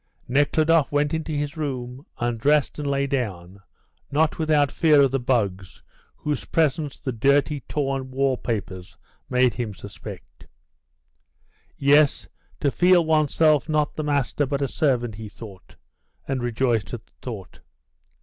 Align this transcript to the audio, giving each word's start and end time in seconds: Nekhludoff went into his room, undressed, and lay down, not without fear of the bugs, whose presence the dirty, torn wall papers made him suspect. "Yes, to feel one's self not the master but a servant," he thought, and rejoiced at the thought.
Nekhludoff 0.27 0.91
went 0.91 1.13
into 1.13 1.31
his 1.31 1.55
room, 1.55 2.07
undressed, 2.17 2.79
and 2.79 2.89
lay 2.89 3.05
down, 3.05 3.59
not 4.09 4.39
without 4.39 4.71
fear 4.71 4.99
of 5.03 5.11
the 5.11 5.19
bugs, 5.19 5.83
whose 6.15 6.43
presence 6.45 6.97
the 6.97 7.11
dirty, 7.11 7.59
torn 7.69 8.09
wall 8.09 8.35
papers 8.35 8.97
made 9.29 9.53
him 9.53 9.75
suspect. 9.75 10.47
"Yes, 11.77 12.27
to 12.61 12.71
feel 12.71 13.05
one's 13.05 13.35
self 13.35 13.69
not 13.69 13.95
the 13.95 14.03
master 14.03 14.47
but 14.47 14.63
a 14.63 14.67
servant," 14.67 15.13
he 15.13 15.29
thought, 15.29 15.75
and 16.27 16.41
rejoiced 16.41 16.95
at 16.95 17.05
the 17.05 17.13
thought. 17.21 17.59